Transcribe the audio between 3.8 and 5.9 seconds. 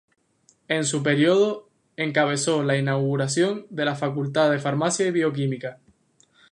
la Facultad de Farmacia y Bioquímica.